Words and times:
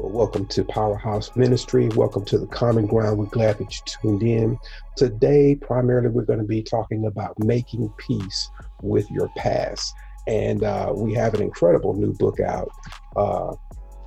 Well, 0.00 0.12
welcome 0.12 0.46
to 0.46 0.64
Powerhouse 0.64 1.36
Ministry. 1.36 1.88
Welcome 1.88 2.24
to 2.24 2.38
the 2.38 2.46
Common 2.46 2.86
Ground. 2.86 3.18
We're 3.18 3.26
glad 3.26 3.58
that 3.58 3.70
you 3.70 3.80
tuned 3.84 4.22
in. 4.22 4.58
Today, 4.96 5.54
primarily, 5.54 6.08
we're 6.08 6.24
going 6.24 6.38
to 6.38 6.46
be 6.46 6.62
talking 6.62 7.04
about 7.04 7.38
making 7.38 7.92
peace 7.98 8.48
with 8.80 9.10
your 9.10 9.28
past. 9.36 9.92
And 10.26 10.64
uh, 10.64 10.94
we 10.96 11.12
have 11.12 11.34
an 11.34 11.42
incredible 11.42 11.92
new 11.92 12.14
book 12.14 12.40
out 12.40 12.70
uh, 13.14 13.52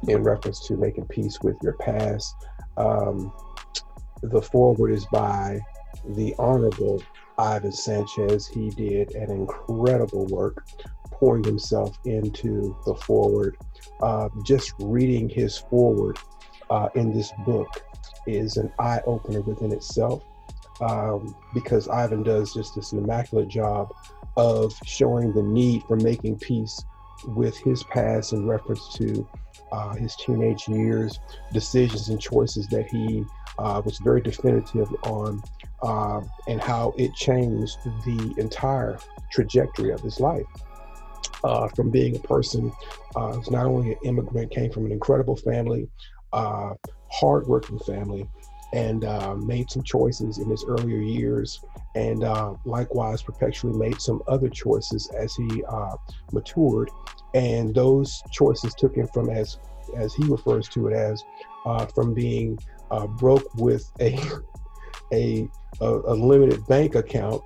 in 0.07 0.23
reference 0.23 0.65
to 0.65 0.77
making 0.77 1.05
peace 1.09 1.37
with 1.43 1.57
your 1.61 1.73
past. 1.73 2.33
Um, 2.75 3.31
the 4.23 4.41
foreword 4.41 4.93
is 4.93 5.05
by 5.11 5.59
the 6.15 6.33
Honorable 6.39 7.03
Ivan 7.37 7.71
Sanchez. 7.71 8.47
He 8.47 8.69
did 8.69 9.15
an 9.15 9.31
incredible 9.31 10.25
work 10.27 10.65
pouring 11.11 11.43
himself 11.43 11.97
into 12.05 12.75
the 12.85 12.95
foreword. 12.95 13.57
Uh, 14.01 14.29
just 14.45 14.73
reading 14.79 15.29
his 15.29 15.57
foreword 15.57 16.17
uh, 16.69 16.89
in 16.95 17.13
this 17.13 17.31
book 17.45 17.83
is 18.27 18.57
an 18.57 18.71
eye 18.79 19.01
opener 19.05 19.41
within 19.41 19.71
itself 19.71 20.23
um, 20.81 21.35
because 21.53 21.87
Ivan 21.87 22.23
does 22.23 22.53
just 22.53 22.75
this 22.75 22.93
immaculate 22.93 23.47
job 23.47 23.93
of 24.37 24.73
showing 24.85 25.33
the 25.33 25.43
need 25.43 25.83
for 25.83 25.95
making 25.97 26.39
peace 26.39 26.83
with 27.27 27.57
his 27.57 27.83
past 27.83 28.33
in 28.33 28.47
reference 28.47 28.93
to 28.95 29.27
uh, 29.71 29.95
his 29.95 30.15
teenage 30.15 30.67
years, 30.67 31.19
decisions 31.51 32.09
and 32.09 32.19
choices 32.19 32.67
that 32.67 32.87
he 32.87 33.23
uh, 33.57 33.81
was 33.83 33.99
very 33.99 34.21
definitive 34.21 34.93
on, 35.03 35.41
uh, 35.83 36.21
and 36.47 36.61
how 36.61 36.93
it 36.97 37.13
changed 37.13 37.77
the 38.05 38.33
entire 38.37 38.97
trajectory 39.31 39.91
of 39.91 39.99
his 40.01 40.19
life 40.19 40.45
uh, 41.43 41.67
from 41.69 41.91
being 41.91 42.15
a 42.15 42.19
person 42.19 42.71
uh, 43.15 43.33
who's 43.33 43.51
not 43.51 43.65
only 43.65 43.91
an 43.91 43.97
immigrant, 44.05 44.49
came 44.51 44.71
from 44.71 44.85
an 44.85 44.91
incredible 44.91 45.35
family, 45.35 45.87
uh, 46.31 46.73
hardworking 47.11 47.77
family, 47.79 48.27
and 48.71 49.05
uh, 49.05 49.35
made 49.35 49.69
some 49.69 49.83
choices 49.83 50.39
in 50.39 50.49
his 50.49 50.65
earlier 50.67 50.97
years, 50.97 51.59
and 51.95 52.23
uh, 52.23 52.53
likewise 52.65 53.21
perpetually 53.21 53.77
made 53.77 53.99
some 54.01 54.21
other 54.27 54.49
choices 54.49 55.09
as 55.15 55.35
he 55.35 55.63
uh, 55.65 55.95
matured, 56.31 56.89
and 57.35 57.75
those 57.75 58.23
choices 58.31 58.73
took 58.75 58.95
him 58.95 59.07
from 59.13 59.29
as 59.29 59.59
as 59.97 60.13
he 60.13 60.23
refers 60.23 60.69
to 60.69 60.87
it 60.87 60.93
as 60.93 61.23
uh, 61.65 61.85
from 61.87 62.13
being 62.13 62.57
broke 63.17 63.43
with 63.55 63.91
a, 63.99 64.17
a 65.13 65.47
a, 65.81 65.85
a 65.85 66.13
limited 66.13 66.65
bank 66.67 66.95
account 66.95 67.41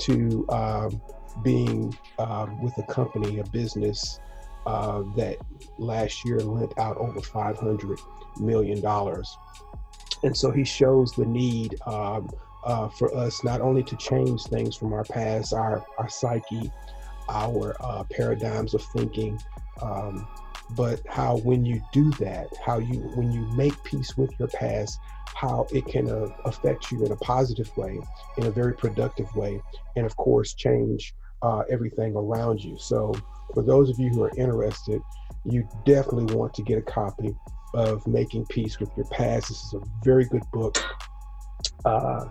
to 0.00 0.46
um, 0.48 1.00
being 1.42 1.96
um, 2.18 2.60
with 2.62 2.76
a 2.78 2.82
company, 2.84 3.38
a 3.38 3.44
business 3.44 4.20
uh, 4.66 5.02
that 5.16 5.36
last 5.78 6.24
year 6.24 6.38
lent 6.40 6.72
out 6.78 6.96
over 6.96 7.20
$500 7.20 7.98
million. 8.40 8.84
And 10.22 10.36
so 10.36 10.50
he 10.50 10.64
shows 10.64 11.12
the 11.12 11.26
need 11.26 11.76
um, 11.86 12.30
uh, 12.64 12.88
for 12.88 13.14
us 13.14 13.44
not 13.44 13.60
only 13.60 13.82
to 13.82 13.96
change 13.96 14.44
things 14.44 14.74
from 14.76 14.92
our 14.92 15.04
past, 15.04 15.52
our, 15.52 15.84
our 15.98 16.08
psyche, 16.08 16.70
our 17.28 17.76
uh, 17.80 18.04
paradigms 18.04 18.74
of 18.74 18.82
thinking, 18.96 19.38
um, 19.82 20.26
but 20.70 21.00
how 21.08 21.38
when 21.38 21.64
you 21.64 21.80
do 21.92 22.10
that, 22.12 22.48
how 22.64 22.78
you 22.78 23.00
when 23.14 23.30
you 23.32 23.42
make 23.56 23.80
peace 23.84 24.16
with 24.16 24.30
your 24.38 24.48
past, 24.48 24.98
how 25.34 25.66
it 25.72 25.86
can 25.86 26.08
uh, 26.08 26.26
affect 26.44 26.90
you 26.90 27.04
in 27.04 27.12
a 27.12 27.16
positive 27.16 27.70
way, 27.76 28.00
in 28.38 28.46
a 28.46 28.50
very 28.50 28.74
productive 28.74 29.32
way, 29.34 29.60
and 29.96 30.06
of 30.06 30.16
course 30.16 30.54
change 30.54 31.14
uh, 31.42 31.62
everything 31.70 32.14
around 32.16 32.62
you. 32.62 32.76
So, 32.78 33.14
for 33.52 33.62
those 33.62 33.90
of 33.90 33.98
you 33.98 34.08
who 34.10 34.22
are 34.22 34.32
interested, 34.36 35.00
you 35.44 35.68
definitely 35.84 36.34
want 36.34 36.54
to 36.54 36.62
get 36.62 36.78
a 36.78 36.82
copy 36.82 37.34
of 37.74 38.06
Making 38.06 38.46
Peace 38.46 38.80
with 38.80 38.90
Your 38.96 39.06
Past. 39.06 39.48
This 39.48 39.62
is 39.62 39.74
a 39.74 39.80
very 40.02 40.24
good 40.24 40.44
book. 40.52 40.78
Uh, 41.84 42.26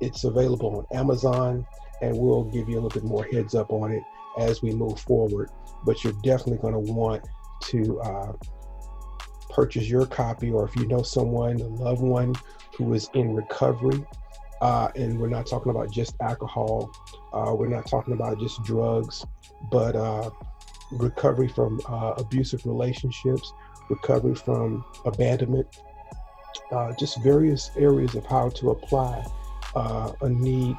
it's 0.00 0.24
available 0.24 0.76
on 0.76 0.98
Amazon, 0.98 1.66
and 2.02 2.16
we'll 2.16 2.44
give 2.44 2.68
you 2.68 2.74
a 2.74 2.80
little 2.80 3.00
bit 3.00 3.04
more 3.04 3.24
heads 3.24 3.54
up 3.54 3.72
on 3.72 3.92
it 3.92 4.02
as 4.38 4.62
we 4.62 4.72
move 4.72 5.00
forward. 5.00 5.50
But 5.84 6.04
you're 6.04 6.12
definitely 6.22 6.58
going 6.58 6.74
to 6.74 6.92
want 6.92 7.24
to 7.62 8.00
uh, 8.00 8.32
purchase 9.50 9.88
your 9.88 10.06
copy, 10.06 10.50
or 10.50 10.66
if 10.66 10.76
you 10.76 10.86
know 10.86 11.02
someone, 11.02 11.60
a 11.60 11.66
loved 11.66 12.02
one 12.02 12.34
who 12.76 12.92
is 12.94 13.08
in 13.14 13.34
recovery 13.34 14.04
uh, 14.62 14.88
and 14.94 15.18
we're 15.18 15.28
not 15.28 15.44
talking 15.44 15.70
about 15.70 15.90
just 15.90 16.14
alcohol. 16.20 16.88
Uh, 17.32 17.52
we're 17.52 17.66
not 17.66 17.84
talking 17.84 18.14
about 18.14 18.38
just 18.38 18.62
drugs, 18.62 19.26
but 19.72 19.96
uh, 19.96 20.30
recovery 20.92 21.48
from 21.48 21.80
uh, 21.88 22.14
abusive 22.16 22.64
relationships, 22.64 23.52
recovery 23.90 24.36
from 24.36 24.84
abandonment, 25.04 25.66
uh, 26.70 26.92
just 26.96 27.20
various 27.24 27.72
areas 27.76 28.14
of 28.14 28.24
how 28.24 28.48
to 28.50 28.70
apply 28.70 29.26
uh, 29.74 30.12
a 30.20 30.28
need 30.28 30.76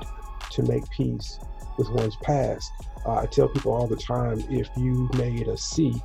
to 0.50 0.64
make 0.64 0.90
peace 0.90 1.38
with 1.78 1.90
one's 1.90 2.16
past. 2.24 2.72
I 3.06 3.26
tell 3.26 3.50
people 3.50 3.74
all 3.74 3.88
the 3.88 3.98
time 3.98 4.42
if 4.50 4.70
you 4.78 5.10
made 5.18 5.50
a 5.50 5.58
C 5.58 6.02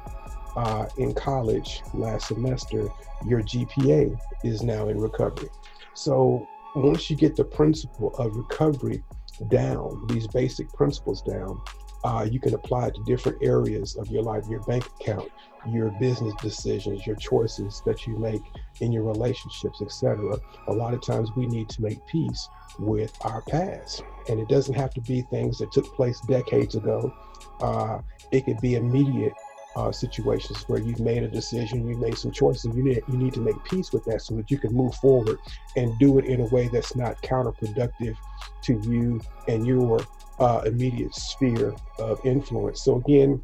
in 0.97 1.15
college 1.15 1.83
last 1.95 2.29
semester, 2.29 2.89
your 3.27 3.43
GPA 3.43 4.19
is 4.45 4.63
now 4.63 4.89
in 4.89 4.99
recovery. 4.99 5.49
So 5.95 6.47
once 6.75 7.11
you 7.11 7.17
get 7.17 7.37
the 7.37 7.45
principle 7.45 8.15
of 8.17 8.37
recovery 8.37 9.03
down, 9.49 10.07
these 10.09 10.27
basic 10.29 10.73
principles 10.73 11.23
down, 11.23 11.61
uh, 12.05 12.27
you 12.31 12.39
can 12.39 12.55
apply 12.55 12.87
it 12.87 12.95
to 12.95 13.03
different 13.05 13.39
areas 13.43 13.97
of 13.97 14.09
your 14.09 14.23
life, 14.23 14.45
your 14.49 14.63
bank 14.63 14.87
account, 15.01 15.29
your 15.67 15.91
business 15.99 16.33
decisions, 16.41 17.07
your 17.07 17.17
choices 17.17 17.83
that 17.85 18.07
you 18.07 18.17
make 18.17 18.41
in 18.81 18.93
your 18.93 19.03
relationships, 19.03 19.83
etc. 19.83 20.39
A 20.69 20.73
lot 20.73 20.95
of 20.95 21.03
times 21.03 21.31
we 21.37 21.47
need 21.47 21.69
to 21.71 21.83
make 21.83 22.05
peace 22.07 22.49
with 22.79 23.13
our 23.23 23.43
past. 23.43 24.05
And 24.29 24.39
it 24.39 24.49
doesn't 24.49 24.75
have 24.75 24.95
to 24.95 25.01
be 25.01 25.23
things 25.23 25.59
that 25.59 25.73
took 25.73 25.93
place 25.97 26.21
decades 26.29 26.77
ago. 26.77 27.13
Uh, 27.61 27.99
it 28.31 28.45
could 28.45 28.61
be 28.61 28.77
immediate 28.77 29.33
uh, 29.78 29.93
situations 29.93 30.65
where 30.66 30.81
you've 30.81 30.99
made 30.99 31.22
a 31.22 31.28
decision, 31.28 31.89
you've 31.89 32.00
made 32.00 32.19
some 32.19 32.33
choices, 32.33 32.75
you 32.75 32.83
need 32.83 33.00
you 33.09 33.16
need 33.16 33.33
to 33.33 33.41
make 33.41 33.62
peace 33.65 33.93
with 33.93 34.05
that 34.05 34.21
so 34.21 34.34
that 34.34 34.50
you 34.50 34.59
can 34.59 34.75
move 34.75 34.93
forward 34.97 35.39
and 35.77 35.97
do 36.00 36.19
it 36.19 36.25
in 36.25 36.41
a 36.41 36.47
way 36.47 36.69
that's 36.69 36.97
not 36.97 37.21
counterproductive 37.22 38.17
to 38.65 38.81
you 38.83 39.21
and 39.47 39.67
your 39.67 40.00
uh, 40.41 40.62
immediate 40.67 41.15
sphere 41.15 41.75
of 42.00 42.21
influence. 42.25 42.83
So 42.83 42.97
again, 42.97 43.41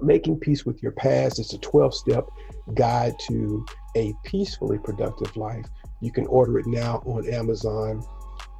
making 0.00 0.40
peace 0.40 0.64
with 0.64 0.82
your 0.82 0.92
past 0.92 1.38
is 1.38 1.52
a 1.52 1.58
12-step 1.58 2.24
guide 2.74 3.14
to 3.28 3.66
a 3.96 4.14
peacefully 4.24 4.78
productive 4.78 5.36
life. 5.36 5.66
You 6.00 6.10
can 6.10 6.26
order 6.26 6.58
it 6.58 6.66
now 6.66 7.02
on 7.04 7.28
Amazon. 7.28 8.02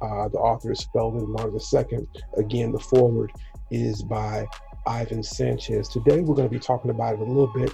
Uh, 0.01 0.27
the 0.29 0.37
author 0.37 0.71
is 0.71 0.87
Felden 0.93 1.31
Martin 1.31 1.59
II. 1.73 2.07
Again, 2.37 2.71
the 2.71 2.79
foreword 2.79 3.31
is 3.71 4.03
by 4.03 4.45
Ivan 4.85 5.23
Sanchez. 5.23 5.87
Today, 5.87 6.21
we're 6.21 6.35
going 6.35 6.47
to 6.47 6.53
be 6.53 6.59
talking 6.59 6.91
about 6.91 7.13
it 7.15 7.19
a 7.19 7.23
little 7.23 7.51
bit 7.53 7.73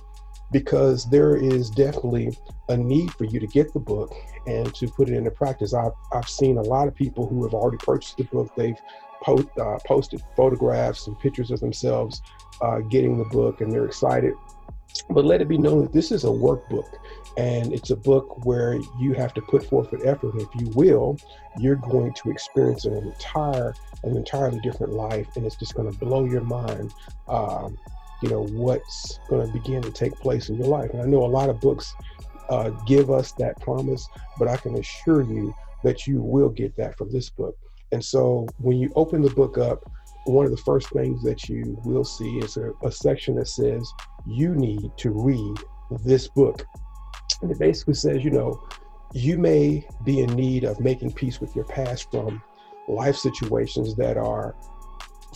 because 0.52 1.10
there 1.10 1.36
is 1.36 1.70
definitely 1.70 2.36
a 2.70 2.78
need 2.78 3.12
for 3.14 3.26
you 3.26 3.40
to 3.40 3.48
get 3.48 3.74
the 3.74 3.80
book 3.80 4.14
and 4.46 4.74
to 4.76 4.88
put 4.88 5.10
it 5.10 5.16
into 5.16 5.32
practice. 5.32 5.74
I've, 5.74 5.92
I've 6.14 6.30
seen 6.30 6.58
a 6.58 6.62
lot 6.62 6.88
of 6.88 6.96
people 6.96 7.28
who 7.28 7.44
have 7.44 7.54
already 7.54 7.78
purchased 7.78 8.18
the 8.18 8.24
book. 8.26 8.54
They've 8.56 8.80
uh, 9.28 9.80
posted 9.86 10.22
photographs 10.36 11.08
and 11.08 11.20
pictures 11.20 11.52
of 11.52 11.60
themselves 11.60 12.22
uh, 12.62 12.80
getting 12.80 13.18
the 13.18 13.26
book, 13.26 13.62
and 13.62 13.72
they're 13.72 13.86
excited. 13.86 14.34
But 15.10 15.26
let 15.26 15.42
it 15.42 15.48
be 15.48 15.58
known 15.58 15.84
that 15.84 15.94
this 15.94 16.12
is 16.12 16.24
a 16.24 16.28
workbook 16.28 16.88
and 17.38 17.72
it's 17.72 17.92
a 17.92 17.96
book 17.96 18.46
where 18.46 18.80
you 19.00 19.14
have 19.14 19.34
to 19.36 19.42
put 19.42 19.64
forth 19.64 19.94
an 19.94 20.02
effort. 20.06 20.34
If 20.36 20.50
you 20.60 20.72
will, 20.74 21.18
you're 21.60 21.76
going 21.76 22.14
to 22.14 22.32
experience 22.32 22.86
an 22.86 22.96
entire, 22.98 23.76
an 24.04 24.18
entirely 24.18 24.60
different 24.62 24.94
life, 24.94 25.28
and 25.36 25.46
it's 25.46 25.56
just 25.56 25.76
going 25.76 25.92
to 25.92 25.98
blow 26.00 26.26
your 26.26 26.42
mind. 26.42 26.94
Um, 27.28 27.78
you 28.24 28.30
know 28.30 28.48
what's 28.48 29.20
going 29.30 29.46
to 29.46 29.54
begin 29.54 29.84
to 29.84 29.92
take 29.92 30.14
place 30.14 30.50
in 30.50 30.56
your 30.56 30.68
life. 30.68 30.90
And 30.92 31.02
I 31.02 31.06
know 31.06 31.24
a 31.24 31.28
lot 31.28 31.50
of 31.50 31.62
books 31.62 31.94
uh, 32.50 32.70
give 32.88 33.12
us 33.12 33.32
that 33.34 33.60
promise, 33.62 34.08
but 34.40 34.48
I 34.48 34.58
can 34.58 34.76
assure 34.76 35.22
you 35.22 35.54
that 35.84 36.08
you 36.08 36.22
will 36.22 36.50
get 36.50 36.76
that 36.78 36.98
from 36.98 37.12
this 37.12 37.30
book. 37.30 37.56
And 37.92 38.04
so 38.04 38.48
when 38.58 38.78
you 38.78 38.92
open 38.96 39.22
the 39.22 39.30
book 39.30 39.60
up, 39.60 39.84
one 40.26 40.46
of 40.46 40.52
the 40.52 40.58
first 40.58 40.90
things 40.90 41.22
that 41.24 41.48
you 41.48 41.80
will 41.86 42.04
see 42.04 42.40
is 42.40 42.58
a, 42.58 42.72
a 42.84 42.92
section 42.92 43.36
that 43.36 43.48
says 43.48 43.88
you 44.26 44.56
need 44.56 44.92
to 44.98 45.12
read 45.12 45.56
this 46.04 46.28
book 46.28 46.66
and 47.42 47.52
it 47.52 47.60
basically 47.60 47.94
says, 47.94 48.24
you 48.24 48.32
know, 48.32 48.62
you 49.14 49.38
may 49.38 49.88
be 50.04 50.20
in 50.20 50.34
need 50.36 50.64
of 50.64 50.80
making 50.80 51.14
peace 51.14 51.40
with 51.40 51.56
your 51.56 51.66
past 51.66 52.10
from 52.12 52.42
life 52.88 53.16
situations 53.16 53.96
that 53.96 54.18
are 54.18 54.56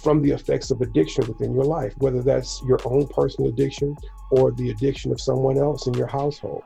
from 0.01 0.21
the 0.21 0.31
effects 0.31 0.71
of 0.71 0.81
addiction 0.81 1.25
within 1.27 1.53
your 1.53 1.63
life, 1.63 1.93
whether 1.97 2.21
that's 2.21 2.61
your 2.65 2.79
own 2.85 3.07
personal 3.07 3.49
addiction 3.49 3.95
or 4.31 4.51
the 4.51 4.71
addiction 4.71 5.11
of 5.11 5.21
someone 5.21 5.57
else 5.57 5.87
in 5.87 5.93
your 5.93 6.07
household. 6.07 6.63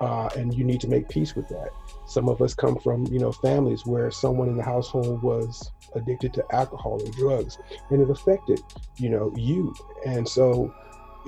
Uh, 0.00 0.30
and 0.36 0.54
you 0.54 0.64
need 0.64 0.80
to 0.80 0.88
make 0.88 1.06
peace 1.10 1.36
with 1.36 1.46
that. 1.48 1.68
Some 2.06 2.30
of 2.30 2.40
us 2.40 2.54
come 2.54 2.78
from, 2.78 3.06
you 3.08 3.18
know, 3.18 3.32
families 3.32 3.84
where 3.84 4.10
someone 4.10 4.48
in 4.48 4.56
the 4.56 4.62
household 4.62 5.22
was 5.22 5.70
addicted 5.94 6.32
to 6.34 6.44
alcohol 6.52 7.02
or 7.04 7.10
drugs, 7.10 7.58
and 7.90 8.00
it 8.00 8.08
affected, 8.08 8.60
you 8.96 9.10
know, 9.10 9.30
you. 9.36 9.74
And 10.06 10.26
so 10.26 10.72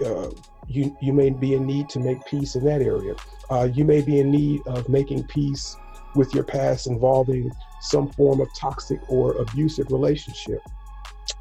uh, 0.05 0.31
you 0.67 0.97
you 1.01 1.13
may 1.13 1.31
be 1.31 1.55
in 1.55 1.67
need 1.67 1.89
to 1.91 2.01
make 2.01 2.25
peace 2.27 2.55
in 2.55 2.65
that 2.65 2.83
area. 2.83 3.15
Uh, 3.51 3.69
you 3.73 3.85
may 3.85 4.01
be 4.01 4.21
in 4.21 4.31
need 4.31 4.63
of 4.67 4.89
making 4.89 5.25
peace 5.25 5.77
with 6.15 6.35
your 6.35 6.45
past 6.45 6.87
involving 6.87 7.51
some 7.81 8.09
form 8.13 8.41
of 8.41 8.49
toxic 8.59 9.01
or 9.09 9.33
abusive 9.39 9.91
relationship, 9.91 10.61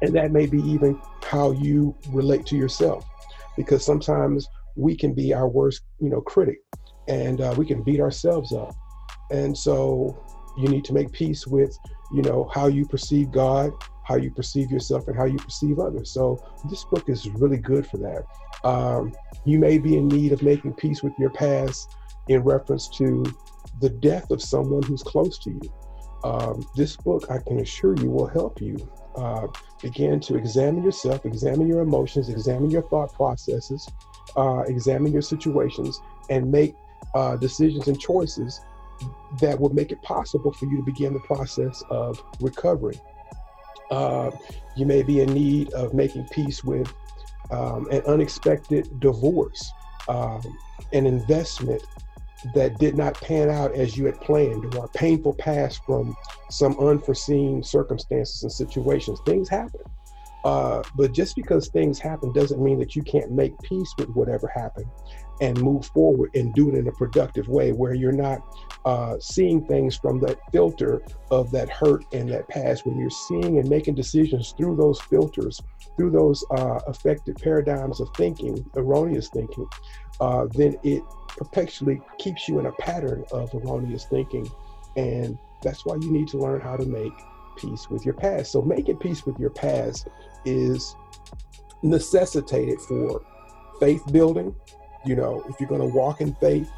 and 0.02 0.14
that 0.14 0.32
may 0.32 0.46
be 0.46 0.60
even 0.62 1.00
how 1.22 1.52
you 1.52 1.94
relate 2.10 2.44
to 2.46 2.56
yourself, 2.56 3.06
because 3.56 3.84
sometimes 3.84 4.48
we 4.76 4.96
can 4.96 5.14
be 5.14 5.32
our 5.32 5.48
worst, 5.48 5.82
you 6.00 6.10
know, 6.10 6.20
critic, 6.20 6.58
and 7.08 7.40
uh, 7.40 7.54
we 7.56 7.64
can 7.64 7.82
beat 7.82 8.00
ourselves 8.00 8.52
up, 8.52 8.74
and 9.30 9.56
so 9.56 10.22
you 10.58 10.68
need 10.68 10.84
to 10.84 10.92
make 10.92 11.10
peace 11.12 11.46
with, 11.46 11.74
you 12.12 12.22
know, 12.22 12.50
how 12.52 12.66
you 12.66 12.84
perceive 12.84 13.30
God, 13.30 13.72
how 14.04 14.16
you 14.16 14.30
perceive 14.30 14.70
yourself 14.70 15.06
and 15.08 15.16
how 15.16 15.24
you 15.24 15.38
perceive 15.38 15.78
others. 15.78 16.10
So 16.10 16.42
this 16.68 16.84
book 16.84 17.08
is 17.08 17.28
really 17.30 17.58
good 17.58 17.86
for 17.86 17.98
that. 17.98 18.24
Um, 18.64 19.12
you 19.44 19.58
may 19.58 19.78
be 19.78 19.96
in 19.96 20.08
need 20.08 20.32
of 20.32 20.42
making 20.42 20.74
peace 20.74 21.02
with 21.02 21.12
your 21.18 21.30
past 21.30 21.94
in 22.28 22.40
reference 22.40 22.88
to 22.96 23.24
the 23.80 23.90
death 23.90 24.30
of 24.30 24.42
someone 24.42 24.82
who's 24.82 25.02
close 25.02 25.38
to 25.40 25.50
you. 25.50 25.74
Um, 26.24 26.64
this 26.76 26.96
book, 26.96 27.30
I 27.30 27.38
can 27.38 27.60
assure 27.60 27.96
you, 27.96 28.10
will 28.10 28.28
help 28.28 28.60
you 28.60 28.76
uh, 29.16 29.48
begin 29.80 30.20
to 30.20 30.36
examine 30.36 30.84
yourself, 30.84 31.26
examine 31.26 31.66
your 31.66 31.80
emotions, 31.80 32.28
examine 32.28 32.70
your 32.70 32.82
thought 32.88 33.12
processes, 33.12 33.88
uh, 34.36 34.60
examine 34.66 35.12
your 35.12 35.22
situations, 35.22 36.00
and 36.30 36.50
make 36.50 36.74
uh, 37.14 37.36
decisions 37.36 37.88
and 37.88 38.00
choices 38.00 38.60
that 39.40 39.58
will 39.58 39.74
make 39.74 39.90
it 39.90 40.00
possible 40.02 40.52
for 40.52 40.66
you 40.66 40.76
to 40.76 40.82
begin 40.82 41.12
the 41.12 41.20
process 41.20 41.82
of 41.90 42.22
recovery. 42.40 42.98
Uh, 43.92 44.30
you 44.74 44.86
may 44.86 45.02
be 45.02 45.20
in 45.20 45.32
need 45.34 45.70
of 45.74 45.92
making 45.92 46.26
peace 46.32 46.64
with 46.64 46.90
um, 47.50 47.86
an 47.90 48.00
unexpected 48.06 48.88
divorce, 49.00 49.70
um, 50.08 50.40
an 50.94 51.04
investment 51.04 51.86
that 52.54 52.78
did 52.78 52.96
not 52.96 53.20
pan 53.20 53.50
out 53.50 53.74
as 53.74 53.96
you 53.96 54.06
had 54.06 54.18
planned, 54.22 54.74
or 54.74 54.86
a 54.86 54.88
painful 54.88 55.34
past 55.34 55.82
from 55.84 56.16
some 56.50 56.74
unforeseen 56.80 57.62
circumstances 57.62 58.42
and 58.42 58.50
situations. 58.50 59.20
Things 59.26 59.50
happen. 59.50 59.82
Uh, 60.44 60.82
but 60.96 61.12
just 61.12 61.36
because 61.36 61.68
things 61.68 61.98
happen 61.98 62.32
doesn't 62.32 62.62
mean 62.62 62.78
that 62.78 62.96
you 62.96 63.02
can't 63.02 63.30
make 63.30 63.52
peace 63.62 63.92
with 63.98 64.08
whatever 64.14 64.50
happened 64.54 64.86
and 65.40 65.60
move 65.60 65.86
forward 65.86 66.30
and 66.34 66.54
do 66.54 66.68
it 66.68 66.74
in 66.76 66.86
a 66.88 66.92
productive 66.92 67.48
way 67.48 67.72
where 67.72 67.94
you're 67.94 68.12
not 68.12 68.40
uh, 68.84 69.16
seeing 69.20 69.64
things 69.66 69.96
from 69.96 70.20
that 70.20 70.38
filter 70.52 71.02
of 71.30 71.50
that 71.50 71.68
hurt 71.68 72.04
and 72.12 72.28
that 72.30 72.48
past. 72.48 72.86
When 72.86 72.98
you're 72.98 73.10
seeing 73.10 73.58
and 73.58 73.68
making 73.68 73.94
decisions 73.94 74.54
through 74.56 74.76
those 74.76 75.00
filters, 75.00 75.60
through 75.96 76.10
those 76.10 76.44
uh, 76.50 76.80
affected 76.86 77.36
paradigms 77.36 78.00
of 78.00 78.08
thinking, 78.16 78.64
erroneous 78.76 79.28
thinking, 79.28 79.66
uh, 80.20 80.46
then 80.54 80.76
it 80.82 81.02
perpetually 81.28 82.00
keeps 82.18 82.48
you 82.48 82.58
in 82.58 82.66
a 82.66 82.72
pattern 82.72 83.24
of 83.32 83.54
erroneous 83.54 84.04
thinking. 84.04 84.48
And 84.96 85.38
that's 85.62 85.86
why 85.86 85.96
you 85.96 86.10
need 86.10 86.28
to 86.28 86.38
learn 86.38 86.60
how 86.60 86.76
to 86.76 86.84
make 86.84 87.12
peace 87.56 87.88
with 87.88 88.04
your 88.04 88.14
past. 88.14 88.52
So 88.52 88.62
making 88.62 88.96
peace 88.98 89.24
with 89.24 89.38
your 89.38 89.50
past 89.50 90.08
is 90.44 90.96
necessitated 91.82 92.80
for 92.80 93.22
faith 93.80 94.02
building. 94.12 94.54
You 95.04 95.16
know, 95.16 95.44
if 95.48 95.58
you're 95.58 95.68
going 95.68 95.80
to 95.80 95.94
walk 95.94 96.20
in 96.20 96.34
faith, 96.34 96.70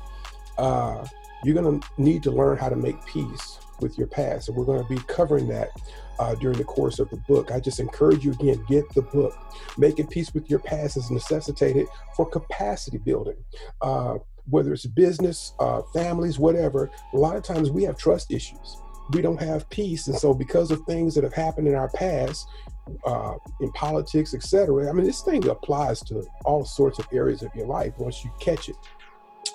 uh, 0.59 1.07
you're 1.45 1.55
going 1.55 1.81
to 1.81 1.89
need 1.99 2.23
to 2.25 2.31
learn 2.31 2.57
how 2.57 2.69
to 2.69 2.77
make 2.77 3.05
peace 3.07 3.59
with 3.81 3.99
your 3.99 4.07
past. 4.07 4.49
And 4.49 4.57
we're 4.57 4.65
going 4.65 4.83
to 4.83 4.89
be 4.89 5.01
covering 5.07 5.49
that 5.49 5.71
uh, 6.19 6.35
during 6.37 6.57
the 6.57 6.65
course 6.65 6.99
of 6.99 7.11
the 7.11 7.17
book. 7.29 7.51
I 7.51 7.61
just 7.61 7.81
encourage 7.81 8.25
you 8.25 8.33
again, 8.33 8.65
get 8.69 8.89
the 8.95 9.03
book. 9.03 9.37
Making 9.77 10.07
peace 10.07 10.33
with 10.33 10.49
your 10.49 10.61
past 10.61 10.97
is 10.97 11.11
necessitated 11.11 11.87
for 12.17 12.29
capacity 12.29 12.99
building. 12.99 13.37
Uh, 13.81 14.15
whether 14.49 14.73
it's 14.73 14.87
business, 14.87 15.55
uh, 15.59 15.83
families, 15.93 16.39
whatever, 16.39 16.91
a 17.13 17.17
lot 17.17 17.37
of 17.37 17.43
times 17.43 17.71
we 17.71 17.83
have 17.83 17.97
trust 17.97 18.31
issues 18.31 18.77
we 19.11 19.21
don't 19.21 19.41
have 19.41 19.69
peace. 19.71 20.07
And 20.07 20.17
so, 20.17 20.35
because 20.35 20.71
of 20.71 20.83
things 20.83 21.15
that 21.15 21.25
have 21.25 21.35
happened 21.35 21.69
in 21.69 21.75
our 21.75 21.91
past, 21.91 22.49
uh, 23.05 23.35
in 23.61 23.71
politics, 23.73 24.35
etc., 24.35 24.89
I 24.89 24.93
mean, 24.93 25.05
this 25.05 25.23
thing 25.23 25.49
applies 25.49 26.01
to 26.03 26.25
all 26.45 26.65
sorts 26.65 26.99
of 26.99 27.07
areas 27.13 27.43
of 27.43 27.55
your 27.55 27.67
life 27.67 27.95
once 27.99 28.25
you 28.25 28.31
catch 28.41 28.69
it. 28.69 28.77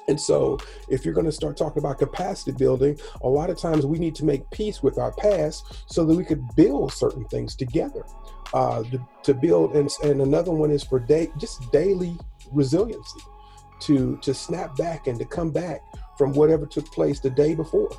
And 0.08 0.20
so, 0.20 0.58
if 0.88 1.06
you're 1.06 1.14
going 1.14 1.26
to 1.26 1.32
start 1.32 1.58
talking 1.58 1.80
about 1.80 2.00
capacity 2.00 2.52
building, 2.52 3.00
a 3.22 3.30
lot 3.30 3.50
of 3.50 3.58
times 3.58 3.86
we 3.86 4.00
need 4.00 4.16
to 4.16 4.26
make 4.26 4.50
peace 4.52 4.82
with 4.82 4.98
our 4.98 5.12
past 5.14 5.84
so 5.88 6.06
that 6.06 6.16
we 6.16 6.24
could 6.24 6.44
build 6.56 6.94
certain 6.94 7.26
things 7.26 7.56
together. 7.56 8.06
Uh, 8.52 8.82
to, 8.84 9.08
to 9.22 9.34
build, 9.36 9.76
and, 9.76 9.92
and 10.04 10.22
another 10.22 10.52
one 10.52 10.72
is 10.72 10.84
for 10.84 11.00
day, 11.00 11.32
just 11.38 11.72
daily 11.72 12.18
resiliency, 12.52 13.20
to 13.80 14.18
to 14.24 14.34
snap 14.34 14.76
back 14.76 15.06
and 15.06 15.20
to 15.20 15.26
come 15.26 15.52
back 15.52 15.82
from 16.18 16.34
whatever 16.34 16.66
took 16.66 16.92
place 16.92 17.20
the 17.20 17.30
day 17.30 17.54
before. 17.54 17.90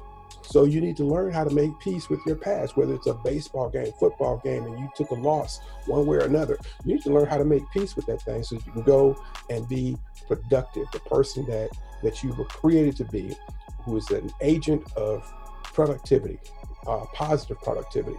So 0.43 0.65
you 0.65 0.81
need 0.81 0.97
to 0.97 1.05
learn 1.05 1.33
how 1.33 1.45
to 1.45 1.51
make 1.51 1.79
peace 1.81 2.09
with 2.09 2.21
your 2.27 2.37
past, 2.37 2.77
whether 2.77 2.95
it's 2.95 3.07
a 3.07 3.15
baseball 3.15 3.69
game, 3.69 3.93
football 3.99 4.41
game, 4.43 4.65
and 4.65 4.79
you 4.79 4.89
took 4.97 5.11
a 5.11 5.15
loss 5.15 5.61
one 5.87 6.07
way 6.07 6.17
or 6.19 6.25
another. 6.25 6.59
You 6.85 6.95
need 6.95 7.03
to 7.05 7.13
learn 7.13 7.27
how 7.27 7.39
to 7.39 7.45
make 7.45 7.63
peace 7.73 7.97
with 7.97 8.07
that 8.07 8.23
thing 8.23 8.43
so 8.43 8.57
you 8.57 8.73
can 8.73 8.83
go 8.83 9.17
and 9.49 9.69
be 9.69 9.97
productive, 10.27 10.87
the 10.93 11.01
person 11.01 11.47
that 11.47 11.71
that 12.03 12.23
you 12.23 12.33
were 12.33 12.47
created 12.47 12.97
to 12.97 13.05
be, 13.05 13.37
who 13.85 13.97
is 13.97 14.11
an 14.11 14.31
agent 14.41 14.83
of 14.97 15.31
productivity, 15.63 16.39
uh, 16.87 17.05
positive 17.13 17.61
productivity. 17.61 18.17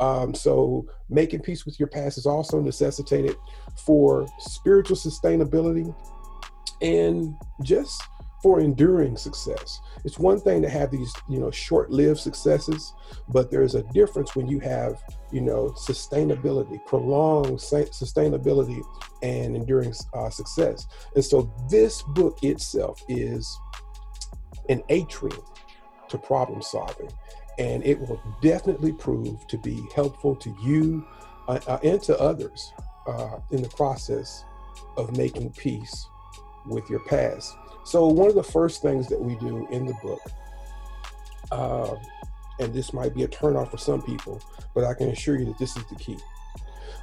Um, 0.00 0.34
so 0.34 0.86
making 1.08 1.40
peace 1.40 1.64
with 1.64 1.78
your 1.78 1.88
past 1.88 2.18
is 2.18 2.26
also 2.26 2.60
necessitated 2.60 3.36
for 3.76 4.26
spiritual 4.38 4.96
sustainability 4.96 5.94
and 6.80 7.34
just 7.62 8.02
for 8.44 8.60
enduring 8.60 9.16
success. 9.16 9.80
It's 10.04 10.18
one 10.18 10.38
thing 10.38 10.60
to 10.60 10.68
have 10.68 10.90
these, 10.90 11.10
you 11.30 11.40
know, 11.40 11.50
short-lived 11.50 12.20
successes, 12.20 12.92
but 13.30 13.50
there's 13.50 13.74
a 13.74 13.84
difference 13.84 14.36
when 14.36 14.46
you 14.48 14.58
have, 14.58 15.02
you 15.32 15.40
know, 15.40 15.70
sustainability, 15.70 16.78
prolonged 16.84 17.58
sustainability 17.58 18.82
and 19.22 19.56
enduring 19.56 19.94
uh, 20.12 20.28
success. 20.28 20.86
And 21.14 21.24
so 21.24 21.50
this 21.70 22.02
book 22.02 22.44
itself 22.44 23.02
is 23.08 23.58
an 24.68 24.82
atrium 24.90 25.40
to 26.10 26.18
problem 26.18 26.60
solving, 26.60 27.10
and 27.58 27.82
it 27.82 27.98
will 27.98 28.20
definitely 28.42 28.92
prove 28.92 29.46
to 29.46 29.56
be 29.56 29.82
helpful 29.94 30.36
to 30.36 30.54
you 30.62 31.02
uh, 31.48 31.60
uh, 31.66 31.78
and 31.82 32.02
to 32.02 32.20
others 32.20 32.74
uh, 33.06 33.38
in 33.52 33.62
the 33.62 33.70
process 33.70 34.44
of 34.98 35.16
making 35.16 35.50
peace 35.52 36.06
with 36.66 36.90
your 36.90 37.00
past. 37.06 37.56
So, 37.84 38.06
one 38.06 38.28
of 38.28 38.34
the 38.34 38.42
first 38.42 38.82
things 38.82 39.08
that 39.08 39.20
we 39.20 39.36
do 39.36 39.66
in 39.70 39.86
the 39.86 39.94
book, 40.02 40.20
uh, 41.52 41.94
and 42.58 42.72
this 42.72 42.92
might 42.92 43.14
be 43.14 43.24
a 43.24 43.28
turnoff 43.28 43.70
for 43.70 43.78
some 43.78 44.02
people, 44.02 44.40
but 44.74 44.84
I 44.84 44.94
can 44.94 45.10
assure 45.10 45.38
you 45.38 45.44
that 45.46 45.58
this 45.58 45.76
is 45.76 45.84
the 45.86 45.96
key. 45.96 46.18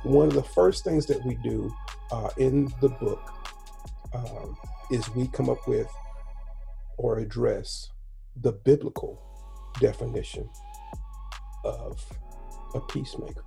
One 0.03 0.27
of 0.27 0.33
the 0.33 0.43
first 0.43 0.83
things 0.83 1.05
that 1.05 1.23
we 1.23 1.35
do 1.35 1.71
uh, 2.11 2.29
in 2.37 2.73
the 2.81 2.89
book 2.89 3.21
um, 4.13 4.57
is 4.89 5.07
we 5.13 5.27
come 5.27 5.49
up 5.49 5.67
with 5.67 5.87
or 6.97 7.19
address 7.19 7.91
the 8.41 8.51
biblical 8.51 9.21
definition 9.79 10.49
of 11.63 12.03
a 12.73 12.79
peacemaker. 12.81 13.45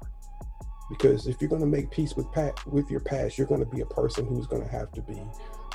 Because 0.88 1.26
if 1.26 1.40
you're 1.40 1.50
going 1.50 1.62
to 1.62 1.66
make 1.66 1.90
peace 1.90 2.14
with 2.14 2.30
pat, 2.32 2.64
with 2.66 2.90
your 2.90 3.00
past, 3.00 3.38
you're 3.38 3.46
going 3.46 3.64
to 3.64 3.70
be 3.70 3.80
a 3.80 3.86
person 3.86 4.26
who's 4.26 4.46
going 4.46 4.62
to 4.62 4.68
have 4.68 4.92
to 4.92 5.02
be 5.02 5.20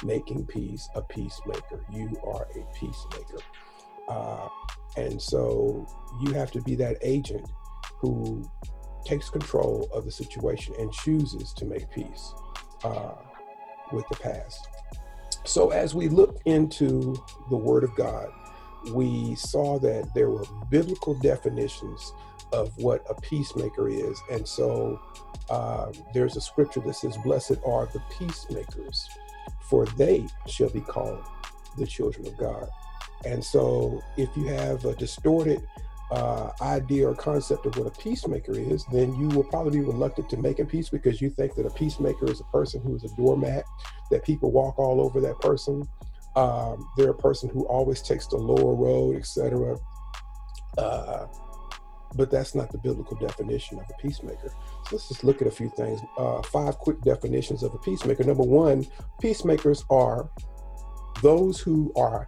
making 0.04 0.46
peace 0.46 0.90
a 0.96 1.02
peacemaker. 1.02 1.86
You 1.92 2.12
are 2.24 2.48
a 2.56 2.66
peacemaker. 2.76 3.40
Uh, 4.08 4.48
and 4.98 5.22
so 5.22 5.88
you 6.22 6.34
have 6.34 6.52
to 6.52 6.62
be 6.62 6.76
that 6.76 6.98
agent 7.02 7.48
who 8.00 8.50
takes 9.06 9.30
control 9.30 9.88
of 9.94 10.06
the 10.06 10.12
situation 10.12 10.74
and 10.80 10.92
chooses 10.92 11.54
to 11.54 11.66
make 11.66 11.90
peace 11.92 12.34
uh, 12.84 13.16
with 13.92 14.08
the 14.10 14.18
past. 14.18 14.68
So, 15.46 15.70
as 15.70 15.96
we 15.96 16.10
looked 16.10 16.46
into 16.46 17.16
the 17.50 17.56
Word 17.56 17.84
of 17.84 17.96
God, 17.96 18.30
we 18.92 19.36
saw 19.36 19.80
that 19.80 20.14
there 20.14 20.30
were 20.30 20.46
biblical 20.70 21.14
definitions 21.16 22.14
of 22.52 22.76
what 22.78 23.04
a 23.10 23.20
peacemaker 23.22 23.90
is. 23.90 24.22
And 24.32 24.48
so 24.48 25.00
uh, 25.50 25.92
there's 26.14 26.38
a 26.38 26.42
scripture 26.42 26.80
that 26.82 26.96
says, 26.96 27.18
Blessed 27.18 27.58
are 27.66 27.88
the 27.88 28.02
peacemakers, 28.18 29.08
for 29.62 29.86
they 29.86 30.28
shall 30.48 30.70
be 30.70 30.82
called 30.82 31.24
the 31.78 31.86
children 31.86 32.28
of 32.28 32.38
God. 32.38 32.68
And 33.26 33.44
so, 33.44 34.02
if 34.18 34.30
you 34.38 34.46
have 34.46 34.86
a 34.86 34.96
distorted 34.96 35.62
uh, 36.12 36.52
idea 36.62 37.08
or 37.08 37.14
concept 37.14 37.66
of 37.66 37.78
what 37.78 37.88
a 37.88 38.02
peacemaker 38.02 38.54
is, 38.54 38.86
then 38.92 39.14
you 39.16 39.28
will 39.30 39.44
probably 39.44 39.80
be 39.80 39.86
reluctant 39.86 40.30
to 40.30 40.38
make 40.38 40.60
a 40.60 40.66
peace 40.66 40.90
because 40.90 41.22
you 41.22 41.30
think 41.30 41.54
that 41.56 41.66
a 41.66 41.70
peacemaker 41.72 42.32
is 42.32 42.40
a 42.40 42.46
person 42.46 42.82
who 42.82 42.96
is 42.96 43.04
a 43.04 43.16
doormat, 43.16 43.64
that 44.10 44.24
people 44.24 44.52
walk 44.52 44.80
all 44.80 45.02
over 45.02 45.20
that 45.22 45.38
person. 45.40 45.88
Um, 46.36 46.90
they're 46.98 47.12
a 47.12 47.18
person 47.18 47.50
who 47.50 47.66
always 47.68 48.02
takes 48.02 48.28
the 48.28 48.38
lower 48.38 48.74
road, 48.74 49.18
etc. 49.18 49.78
Uh, 50.78 51.28
but 52.16 52.32
that's 52.32 52.56
not 52.56 52.72
the 52.72 52.78
biblical 52.78 53.18
definition 53.18 53.80
of 53.80 53.86
a 53.90 54.02
peacemaker. 54.02 54.50
So 54.86 54.90
let's 54.96 55.08
just 55.08 55.24
look 55.24 55.42
at 55.42 55.48
a 55.48 55.52
few 55.52 55.70
things. 55.70 56.02
Uh, 56.18 56.42
five 56.44 56.78
quick 56.78 57.02
definitions 57.02 57.64
of 57.64 57.74
a 57.74 57.78
peacemaker. 57.80 58.24
Number 58.24 58.44
one, 58.44 58.86
peacemakers 59.22 59.86
are 59.90 60.30
those 61.22 61.60
who 61.60 61.92
are 61.96 62.28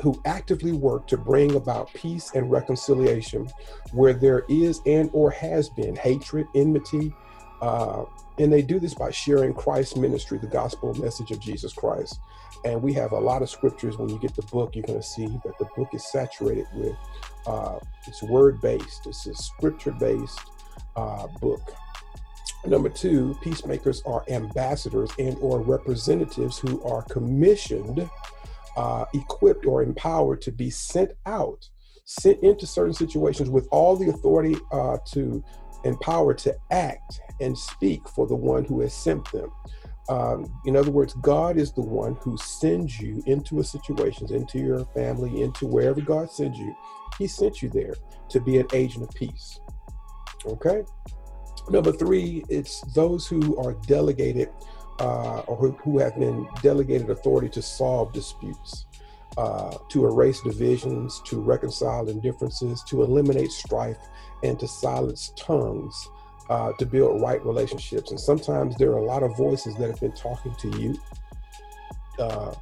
who 0.00 0.20
actively 0.24 0.72
work 0.72 1.08
to 1.08 1.16
bring 1.16 1.56
about 1.56 1.92
peace 1.92 2.30
and 2.34 2.50
reconciliation 2.50 3.48
where 3.92 4.14
there 4.14 4.44
is 4.48 4.80
and 4.86 5.10
or 5.12 5.28
has 5.30 5.68
been 5.70 5.96
hatred, 5.96 6.46
enmity, 6.54 7.12
uh, 7.60 8.04
and 8.38 8.52
they 8.52 8.62
do 8.62 8.78
this 8.78 8.94
by 8.94 9.10
sharing 9.10 9.52
Christ's 9.52 9.96
ministry, 9.96 10.38
the 10.38 10.46
gospel 10.46 10.94
message 10.94 11.30
of 11.30 11.40
Jesus 11.40 11.72
Christ. 11.72 12.18
And 12.64 12.82
we 12.82 12.92
have 12.94 13.12
a 13.12 13.18
lot 13.18 13.42
of 13.42 13.50
scriptures. 13.50 13.98
When 13.98 14.08
you 14.08 14.18
get 14.18 14.34
the 14.34 14.42
book, 14.42 14.74
you're 14.74 14.84
going 14.84 15.00
to 15.00 15.06
see 15.06 15.26
that 15.26 15.58
the 15.58 15.68
book 15.76 15.88
is 15.92 16.10
saturated 16.10 16.66
with 16.74 16.96
uh, 17.46 17.78
it's 18.06 18.22
word 18.22 18.60
based. 18.60 19.06
It's 19.06 19.26
a 19.26 19.34
scripture 19.34 19.92
based 19.92 20.40
uh, 20.96 21.26
book. 21.40 21.72
Number 22.66 22.88
two, 22.88 23.36
peacemakers 23.40 24.02
are 24.04 24.24
ambassadors 24.28 25.10
and 25.18 25.36
or 25.40 25.60
representatives 25.60 26.58
who 26.58 26.82
are 26.82 27.02
commissioned, 27.02 28.08
uh, 28.76 29.04
equipped 29.14 29.64
or 29.64 29.82
empowered 29.82 30.42
to 30.42 30.52
be 30.52 30.68
sent 30.68 31.12
out, 31.26 31.68
sent 32.04 32.42
into 32.42 32.66
certain 32.66 32.94
situations 32.94 33.48
with 33.48 33.68
all 33.70 33.96
the 33.96 34.08
authority 34.08 34.56
uh, 34.72 34.98
to 35.12 35.42
empowered 35.84 36.38
to 36.38 36.56
act 36.70 37.20
and 37.40 37.56
speak 37.56 38.08
for 38.08 38.26
the 38.26 38.34
one 38.34 38.64
who 38.64 38.80
has 38.80 38.92
sent 38.92 39.30
them. 39.32 39.50
Um, 40.08 40.46
in 40.64 40.76
other 40.76 40.90
words, 40.90 41.14
God 41.14 41.58
is 41.58 41.72
the 41.72 41.82
one 41.82 42.16
who 42.20 42.36
sends 42.38 42.98
you 42.98 43.22
into 43.26 43.60
a 43.60 43.64
situation, 43.64 44.32
into 44.32 44.58
your 44.58 44.84
family, 44.86 45.42
into 45.42 45.66
wherever 45.66 46.00
God 46.00 46.30
sends 46.30 46.58
you. 46.58 46.74
He 47.18 47.26
sent 47.26 47.62
you 47.62 47.68
there 47.68 47.94
to 48.30 48.40
be 48.40 48.58
an 48.58 48.66
agent 48.72 49.04
of 49.04 49.10
peace. 49.14 49.60
Okay? 50.46 50.84
Number 51.68 51.92
three, 51.92 52.44
it's 52.48 52.80
those 52.94 53.26
who 53.26 53.56
are 53.58 53.74
delegated 53.86 54.48
uh, 54.98 55.40
or 55.40 55.56
who, 55.56 55.72
who 55.72 55.98
have 55.98 56.18
been 56.18 56.48
delegated 56.62 57.10
authority 57.10 57.48
to 57.50 57.62
solve 57.62 58.12
disputes. 58.12 58.86
Uh, 59.36 59.76
to 59.88 60.04
erase 60.04 60.40
divisions, 60.40 61.22
to 61.24 61.40
reconcile 61.40 62.08
indifferences, 62.08 62.82
to 62.82 63.04
eliminate 63.04 63.52
strife, 63.52 63.98
and 64.42 64.58
to 64.60 64.68
silence 64.68 65.32
tongues, 65.36 66.08
uh, 66.48 66.72
to 66.78 66.86
build 66.86 67.20
right 67.20 67.44
relationships. 67.44 68.10
And 68.10 68.20
sometimes 68.20 68.76
there 68.76 68.90
are 68.90 68.98
a 68.98 69.04
lot 69.04 69.22
of 69.22 69.36
voices 69.36 69.74
that 69.76 69.90
have 69.90 70.00
been 70.00 70.12
talking 70.12 70.54
to 70.56 70.68
you, 70.78 70.98
uh, 72.18 72.54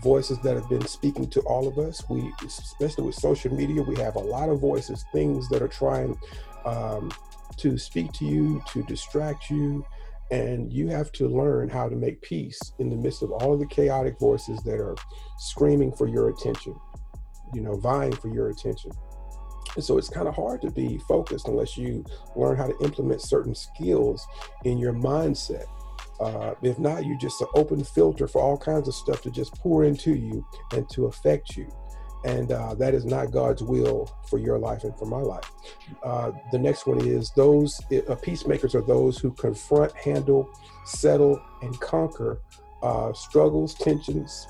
voices 0.00 0.38
that 0.40 0.54
have 0.54 0.68
been 0.68 0.86
speaking 0.86 1.28
to 1.30 1.40
all 1.40 1.66
of 1.66 1.78
us. 1.78 2.02
We, 2.08 2.32
especially 2.44 3.04
with 3.04 3.14
social 3.14 3.52
media, 3.54 3.82
we 3.82 3.96
have 3.96 4.16
a 4.16 4.20
lot 4.20 4.48
of 4.48 4.60
voices, 4.60 5.04
things 5.12 5.48
that 5.50 5.62
are 5.62 5.68
trying 5.68 6.16
um, 6.64 7.10
to 7.58 7.76
speak 7.76 8.12
to 8.12 8.24
you, 8.24 8.62
to 8.68 8.82
distract 8.84 9.50
you. 9.50 9.84
And 10.30 10.72
you 10.72 10.88
have 10.88 11.12
to 11.12 11.28
learn 11.28 11.68
how 11.68 11.90
to 11.90 11.94
make 11.94 12.22
peace 12.22 12.58
in 12.78 12.88
the 12.88 12.96
midst 12.96 13.22
of 13.22 13.32
all 13.32 13.52
of 13.52 13.58
the 13.58 13.66
chaotic 13.66 14.18
voices 14.18 14.62
that 14.62 14.80
are 14.80 14.96
screaming 15.38 15.92
for 15.92 16.08
your 16.08 16.30
attention, 16.30 16.74
you 17.52 17.60
know, 17.60 17.76
vying 17.76 18.12
for 18.12 18.28
your 18.28 18.48
attention. 18.48 18.92
And 19.74 19.84
so 19.84 19.98
it's 19.98 20.08
kind 20.08 20.28
of 20.28 20.34
hard 20.34 20.60
to 20.62 20.70
be 20.70 20.98
focused 21.08 21.48
unless 21.48 21.76
you 21.76 22.04
learn 22.36 22.56
how 22.56 22.66
to 22.66 22.78
implement 22.82 23.22
certain 23.22 23.54
skills 23.54 24.26
in 24.64 24.78
your 24.78 24.92
mindset. 24.92 25.64
Uh, 26.20 26.54
if 26.62 26.78
not, 26.78 27.04
you're 27.04 27.18
just 27.18 27.40
an 27.40 27.48
open 27.54 27.82
filter 27.82 28.28
for 28.28 28.40
all 28.40 28.56
kinds 28.56 28.86
of 28.86 28.94
stuff 28.94 29.22
to 29.22 29.30
just 29.30 29.54
pour 29.56 29.84
into 29.84 30.14
you 30.14 30.46
and 30.72 30.88
to 30.90 31.06
affect 31.06 31.56
you. 31.56 31.68
And 32.24 32.52
uh, 32.52 32.74
that 32.74 32.94
is 32.94 33.04
not 33.04 33.32
God's 33.32 33.62
will 33.62 34.08
for 34.28 34.38
your 34.38 34.58
life 34.58 34.84
and 34.84 34.96
for 34.96 35.06
my 35.06 35.18
life. 35.18 35.50
Uh, 36.04 36.30
the 36.52 36.58
next 36.58 36.86
one 36.86 37.00
is 37.00 37.32
those 37.34 37.80
uh, 38.08 38.14
peacemakers 38.16 38.76
are 38.76 38.86
those 38.86 39.18
who 39.18 39.32
confront, 39.32 39.92
handle, 39.96 40.48
settle, 40.84 41.40
and 41.62 41.78
conquer 41.80 42.40
uh, 42.82 43.12
struggles, 43.12 43.74
tensions, 43.74 44.46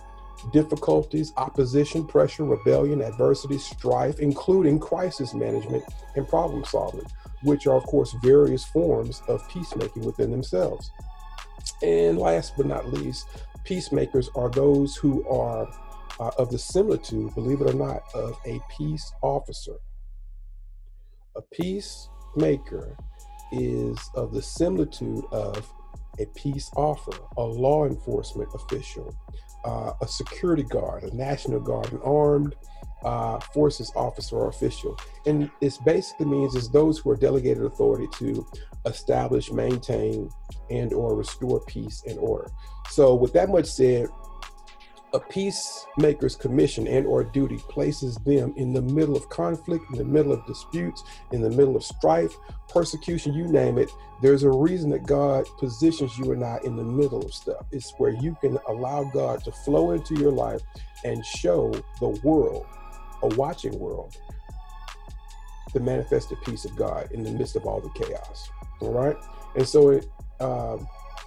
difficulties, 0.53 1.33
opposition, 1.37 2.07
pressure, 2.07 2.45
rebellion, 2.45 3.03
adversity, 3.03 3.59
strife, 3.59 4.19
including 4.21 4.79
crisis 4.79 5.35
management 5.35 5.85
and 6.17 6.27
problem 6.29 6.65
solving, 6.65 7.07
which 7.43 7.67
are, 7.67 7.77
of 7.77 7.85
course, 7.85 8.15
various 8.23 8.65
forms 8.65 9.23
of 9.29 9.47
peacemaking 9.49 10.05
within 10.05 10.31
themselves. 10.31 10.91
And 11.83 12.19
last 12.19 12.55
but 12.57 12.67
not 12.67 12.93
least, 12.93 13.27
peacemakers 13.65 14.29
are 14.35 14.51
those 14.51 14.97
who 14.97 15.27
are 15.29 15.69
uh, 16.21 16.31
of 16.39 16.51
the 16.51 16.59
similitude, 16.59 17.35
believe 17.35 17.61
it 17.61 17.71
or 17.71 17.75
not, 17.75 18.03
of 18.15 18.37
a 18.47 18.61
peace 18.77 19.13
officer. 19.23 19.77
A 21.37 21.43
peacemaker 21.53 22.97
is 23.53 23.99
of 24.15 24.33
the 24.33 24.43
similitude 24.43 25.25
of 25.33 25.73
a 26.19 26.27
peace 26.35 26.71
offer, 26.77 27.13
a 27.37 27.43
law 27.43 27.87
enforcement 27.87 28.49
official, 28.55 29.17
uh, 29.65 29.93
a 30.01 30.09
security 30.09 30.63
guard, 30.63 31.05
a 31.05 31.15
National 31.15 31.61
Guard, 31.61 31.93
an 31.93 32.01
armed 32.05 32.55
uh, 33.05 33.39
forces 33.53 33.93
officer 33.97 34.37
or 34.37 34.49
official. 34.49 34.99
And 35.27 35.51
it 35.61 35.77
basically 35.85 36.27
means 36.27 36.55
is 36.55 36.71
those 36.71 36.99
who 36.99 37.11
are 37.11 37.17
delegated 37.17 37.65
authority 37.65 38.09
to 38.19 38.47
establish, 38.87 39.51
maintain, 39.51 40.31
and 40.71 40.93
or 40.93 41.17
restore 41.17 41.61
peace 41.67 42.03
and 42.07 42.19
order. 42.19 42.51
So 42.91 43.15
with 43.15 43.33
that 43.33 43.49
much 43.49 43.67
said, 43.67 44.09
a 45.15 45.21
peacemaker's 45.21 46.35
commission 46.35 46.87
and 46.87 47.07
or 47.07 47.23
duty 47.23 47.59
places 47.69 48.17
them 48.25 48.55
in 48.57 48.73
the 48.73 48.81
middle 48.81 49.17
of 49.17 49.29
conflict 49.29 49.85
in 49.93 49.99
the 49.99 50.05
middle 50.05 50.33
of 50.33 50.45
disputes 50.47 51.05
in 51.33 51.43
the 51.43 51.51
middle 51.51 51.77
of 51.77 51.85
strife 51.85 52.35
persecution 52.69 53.35
you 53.35 53.47
name 53.47 53.77
it. 53.77 53.91
There's 54.23 54.45
a 54.45 54.51
reason 54.51 54.91
that 54.91 55.07
god 55.07 55.47
positions 55.59 56.17
you 56.19 56.33
and 56.33 56.43
i 56.43 56.59
in 56.65 56.77
the 56.77 56.85
middle 56.85 57.23
of 57.23 57.35
stuff. 57.35 57.67
It's 57.73 57.93
where 57.99 58.13
you 58.13 58.37
can 58.41 58.59
allow 58.69 59.05
god 59.05 59.45
to 59.45 59.53
flow 59.53 59.91
into 59.91 60.15
your 60.15 60.33
life 60.33 60.63
and 61.05 61.25
show 61.25 61.73
the 62.01 62.09
world 62.25 62.67
a 63.23 63.29
watching 63.29 63.79
world 63.79 64.17
the 65.75 65.81
manifested 65.81 66.39
peace 66.43 66.65
of 66.65 66.75
god 66.77 67.11
in 67.13 67.23
the 67.23 67.31
midst 67.31 67.57
of 67.57 67.67
all 67.67 67.81
the 67.81 67.91
chaos. 67.91 68.49
All 68.81 68.93
right? 68.93 69.17
And 69.57 69.69
so 69.69 69.91
it 69.91 70.07
um, 70.41 70.87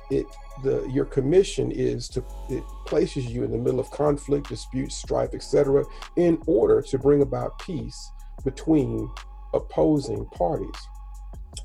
it 0.10 0.26
the 0.64 0.88
your 0.90 1.06
commission 1.06 1.72
is 1.72 2.08
to 2.10 2.24
it 2.50 2.64
places 2.86 3.26
you 3.26 3.44
in 3.44 3.52
the 3.52 3.58
middle 3.58 3.80
of 3.80 3.90
conflict 3.92 4.50
dispute 4.50 4.92
strife 4.92 5.34
etc 5.34 5.84
in 6.16 6.42
order 6.48 6.82
to 6.82 6.98
bring 6.98 7.22
about 7.22 7.58
peace 7.60 8.12
between 8.44 9.10
opposing 9.54 10.26
parties. 10.28 10.76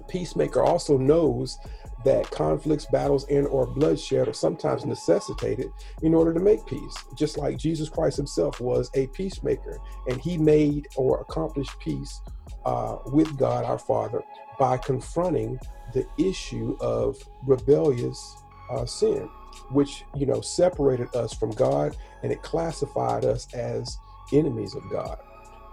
Peacemaker 0.09 0.63
also 0.63 0.97
knows 0.97 1.59
that 2.05 2.31
conflicts 2.31 2.87
battles 2.87 3.27
and 3.29 3.47
or 3.49 3.67
bloodshed 3.67 4.27
are 4.27 4.33
sometimes 4.33 4.85
necessitated 4.85 5.71
in 6.03 6.15
order 6.15 6.33
to 6.33 6.41
make 6.41 6.65
peace 6.67 6.95
just 7.15 7.37
like 7.37 7.59
jesus 7.59 7.91
christ 7.91 8.17
himself 8.17 8.59
was 8.59 8.91
a 8.95 9.07
peacemaker 9.09 9.79
and 10.09 10.19
he 10.19 10.39
made 10.39 10.89
or 10.97 11.21
accomplished 11.21 11.79
peace 11.79 12.23
uh, 12.65 12.97
with 13.07 13.37
god 13.37 13.67
our 13.67 13.79
father 13.79 14.23
by 14.59 14.77
confronting 14.79 15.59
the 15.93 16.07
issue 16.19 16.77
of 16.81 17.17
rebellious 17.45 18.40
uh, 18.71 18.87
sin, 18.87 19.29
which 19.71 20.05
you 20.17 20.27
know 20.27 20.41
separated 20.41 21.15
us 21.15 21.35
from 21.35 21.51
God 21.51 21.97
and 22.23 22.33
it 22.33 22.43
classified 22.43 23.25
us 23.25 23.53
as 23.55 23.99
enemies 24.33 24.75
of 24.75 24.83
God. 24.91 25.19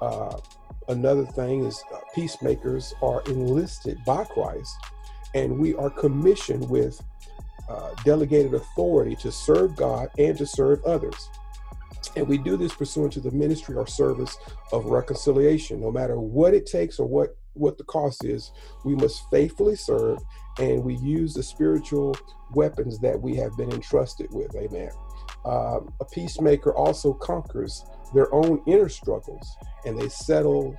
Uh, 0.02 0.38
another 0.88 1.26
thing 1.26 1.66
is 1.66 1.84
uh, 1.94 2.00
peacemakers 2.14 2.94
are 3.02 3.22
enlisted 3.28 3.98
by 4.06 4.24
Christ, 4.26 4.76
and 5.34 5.58
we 5.58 5.76
are 5.76 5.90
commissioned 5.90 6.70
with 6.70 7.00
uh, 7.70 7.94
delegated 8.04 8.54
authority 8.54 9.16
to 9.18 9.32
serve 9.32 9.76
God 9.76 10.10
and 10.18 10.38
to 10.38 10.46
serve 10.46 10.84
others. 10.86 11.30
And 12.16 12.28
we 12.28 12.38
do 12.38 12.56
this 12.58 12.74
pursuant 12.74 13.14
to 13.14 13.20
the 13.20 13.32
ministry 13.32 13.76
or 13.76 13.86
service 13.86 14.38
of 14.72 14.86
reconciliation. 14.86 15.82
No 15.82 15.92
matter 15.92 16.20
what 16.20 16.54
it 16.54 16.66
takes 16.66 17.00
or 17.00 17.08
what 17.08 17.36
what 17.58 17.78
the 17.78 17.84
cost 17.84 18.24
is. 18.24 18.52
We 18.84 18.96
must 18.96 19.30
faithfully 19.30 19.76
serve 19.76 20.20
and 20.60 20.84
we 20.84 20.96
use 20.98 21.34
the 21.34 21.44
spiritual 21.44 22.16
weapons 22.54 23.00
that 23.00 23.20
we 23.20 23.36
have 23.36 23.56
been 23.58 23.72
entrusted 23.72 24.28
with. 24.32 24.56
Amen. 24.56 24.90
Um, 25.46 25.94
a 26.00 26.06
peacemaker 26.06 26.74
also 26.76 27.14
conquers 27.14 27.86
their 28.14 28.34
own 28.34 28.62
inner 28.68 28.90
struggles 28.90 29.56
and 29.86 30.00
they 30.00 30.10
settle, 30.10 30.76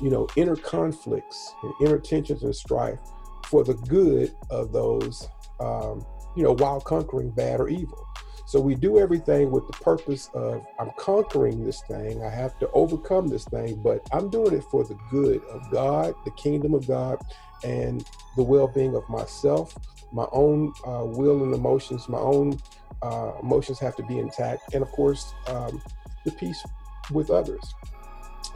you 0.00 0.10
know, 0.10 0.26
inner 0.36 0.56
conflicts 0.56 1.54
and 1.62 1.72
inner 1.82 1.98
tensions 1.98 2.42
and 2.42 2.54
strife 2.54 3.00
for 3.46 3.64
the 3.64 3.74
good 3.74 4.34
of 4.50 4.72
those, 4.72 5.28
um, 5.60 6.04
you 6.36 6.42
know, 6.42 6.54
while 6.54 6.80
conquering 6.80 7.30
bad 7.30 7.60
or 7.60 7.68
evil. 7.68 8.06
So 8.48 8.58
we 8.58 8.74
do 8.74 8.98
everything 8.98 9.50
with 9.50 9.66
the 9.66 9.74
purpose 9.74 10.30
of 10.32 10.64
I'm 10.80 10.90
conquering 10.96 11.66
this 11.66 11.82
thing. 11.82 12.24
I 12.24 12.30
have 12.30 12.58
to 12.60 12.70
overcome 12.70 13.28
this 13.28 13.44
thing, 13.44 13.82
but 13.82 14.00
I'm 14.10 14.30
doing 14.30 14.54
it 14.54 14.64
for 14.70 14.84
the 14.84 14.96
good 15.10 15.44
of 15.50 15.70
God, 15.70 16.14
the 16.24 16.30
kingdom 16.30 16.72
of 16.72 16.86
God, 16.88 17.18
and 17.62 18.02
the 18.36 18.42
well-being 18.42 18.96
of 18.96 19.06
myself. 19.10 19.76
My 20.12 20.24
own 20.32 20.72
uh, 20.86 21.04
will 21.04 21.42
and 21.42 21.54
emotions, 21.54 22.08
my 22.08 22.16
own 22.16 22.58
uh, 23.02 23.32
emotions 23.42 23.78
have 23.80 23.94
to 23.96 24.02
be 24.04 24.18
intact, 24.18 24.72
and 24.72 24.82
of 24.82 24.90
course, 24.92 25.34
um, 25.48 25.82
the 26.24 26.32
peace 26.32 26.64
with 27.12 27.28
others, 27.28 27.74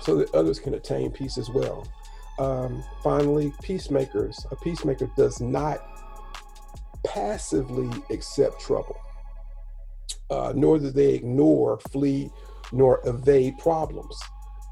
so 0.00 0.16
that 0.16 0.34
others 0.34 0.58
can 0.58 0.72
attain 0.72 1.10
peace 1.10 1.36
as 1.36 1.50
well. 1.50 1.86
Um, 2.38 2.82
finally, 3.02 3.52
peacemakers. 3.62 4.46
A 4.52 4.56
peacemaker 4.56 5.10
does 5.18 5.38
not 5.42 5.86
passively 7.04 7.90
accept 8.08 8.58
trouble, 8.58 8.96
uh, 10.32 10.52
nor 10.56 10.78
do 10.78 10.90
they 10.90 11.12
ignore, 11.14 11.78
flee, 11.90 12.30
nor 12.72 13.00
evade 13.04 13.58
problems. 13.58 14.18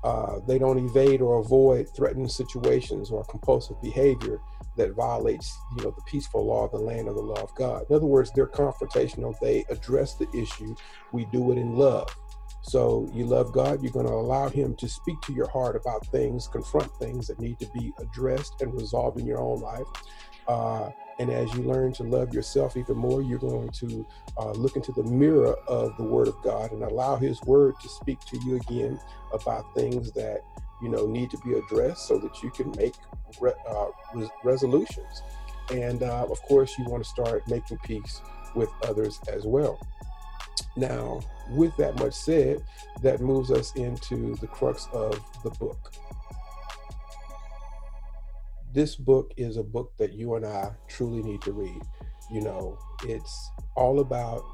Uh, 0.02 0.40
they 0.48 0.58
don't 0.58 0.78
evade 0.78 1.20
or 1.20 1.40
avoid 1.40 1.86
threatening 1.94 2.28
situations 2.28 3.10
or 3.10 3.22
compulsive 3.24 3.80
behavior 3.82 4.40
that 4.78 4.94
violates, 4.94 5.54
you 5.76 5.84
know, 5.84 5.90
the 5.90 6.02
peaceful 6.06 6.46
law 6.46 6.64
of 6.64 6.70
the 6.70 6.78
land 6.78 7.06
or 7.08 7.12
the 7.12 7.20
law 7.20 7.42
of 7.42 7.54
God. 7.54 7.84
In 7.90 7.96
other 7.96 8.06
words, 8.06 8.30
they're 8.34 8.46
confrontational. 8.46 9.34
They 9.40 9.64
address 9.68 10.14
the 10.14 10.28
issue. 10.34 10.74
We 11.12 11.26
do 11.26 11.52
it 11.52 11.58
in 11.58 11.76
love. 11.76 12.08
So 12.62 13.10
you 13.12 13.26
love 13.26 13.52
God, 13.52 13.82
you're 13.82 13.92
going 13.92 14.06
to 14.06 14.12
allow 14.12 14.48
Him 14.48 14.74
to 14.76 14.88
speak 14.88 15.20
to 15.22 15.32
your 15.32 15.48
heart 15.50 15.76
about 15.76 16.06
things, 16.06 16.48
confront 16.48 16.90
things 16.96 17.26
that 17.26 17.38
need 17.38 17.58
to 17.58 17.66
be 17.74 17.92
addressed 17.98 18.60
and 18.62 18.72
resolved 18.72 19.18
in 19.18 19.26
your 19.26 19.40
own 19.40 19.60
life. 19.60 19.86
Uh, 20.50 20.90
and 21.20 21.30
as 21.30 21.52
you 21.54 21.62
learn 21.62 21.92
to 21.94 22.02
love 22.02 22.34
yourself 22.34 22.76
even 22.76 22.96
more, 22.96 23.22
you're 23.22 23.38
going 23.38 23.70
to 23.70 24.06
uh, 24.38 24.52
look 24.52 24.76
into 24.76 24.92
the 24.92 25.04
mirror 25.04 25.54
of 25.68 25.96
the 25.96 26.02
Word 26.04 26.28
of 26.28 26.36
God 26.42 26.72
and 26.72 26.82
allow 26.82 27.16
His 27.16 27.40
Word 27.42 27.74
to 27.82 27.88
speak 27.88 28.20
to 28.22 28.38
you 28.44 28.56
again 28.56 28.98
about 29.32 29.64
things 29.76 30.12
that 30.12 30.40
you 30.82 30.88
know 30.88 31.06
need 31.06 31.30
to 31.30 31.38
be 31.38 31.54
addressed, 31.54 32.08
so 32.08 32.18
that 32.18 32.42
you 32.42 32.50
can 32.50 32.72
make 32.76 32.94
re- 33.40 33.52
uh, 33.68 33.88
res- 34.14 34.30
resolutions. 34.44 35.22
And 35.70 36.02
uh, 36.02 36.26
of 36.30 36.42
course, 36.42 36.76
you 36.78 36.84
want 36.86 37.04
to 37.04 37.10
start 37.10 37.46
making 37.48 37.78
peace 37.84 38.22
with 38.56 38.70
others 38.84 39.20
as 39.32 39.46
well. 39.46 39.78
Now, 40.76 41.20
with 41.50 41.76
that 41.76 41.96
much 41.98 42.14
said, 42.14 42.64
that 43.02 43.20
moves 43.20 43.52
us 43.52 43.74
into 43.76 44.34
the 44.36 44.48
crux 44.48 44.88
of 44.92 45.20
the 45.44 45.50
book. 45.50 45.92
This 48.72 48.94
book 48.94 49.32
is 49.36 49.56
a 49.56 49.64
book 49.64 49.92
that 49.98 50.12
you 50.12 50.36
and 50.36 50.46
I 50.46 50.70
truly 50.88 51.22
need 51.22 51.42
to 51.42 51.52
read. 51.52 51.82
You 52.30 52.42
know, 52.42 52.78
it's 53.04 53.50
all 53.74 54.00
about 54.00 54.44